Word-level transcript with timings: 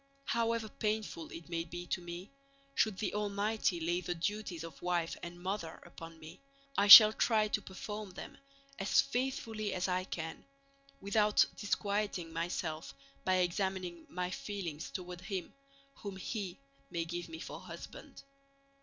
However 0.25 0.67
painful 0.67 1.31
it 1.31 1.47
may 1.47 1.63
be 1.63 1.85
to 1.85 2.01
me, 2.01 2.31
should 2.73 2.97
the 2.97 3.13
Almighty 3.13 3.79
lay 3.79 4.01
the 4.01 4.15
duties 4.15 4.63
of 4.63 4.81
wife 4.81 5.15
and 5.21 5.39
mother 5.39 5.79
upon 5.85 6.19
me 6.19 6.41
I 6.75 6.87
shall 6.87 7.13
try 7.13 7.47
to 7.49 7.61
perform 7.61 8.09
them 8.09 8.35
as 8.79 8.99
faithfully 8.99 9.75
as 9.75 9.87
I 9.87 10.05
can, 10.05 10.43
without 11.01 11.45
disquieting 11.55 12.33
myself 12.33 12.95
by 13.25 13.35
examining 13.35 14.07
my 14.09 14.31
feelings 14.31 14.89
toward 14.89 15.21
him 15.21 15.53
whom 15.97 16.15
He 16.15 16.57
may 16.89 17.05
give 17.05 17.29
me 17.29 17.37
for 17.39 17.59
husband. 17.59 18.23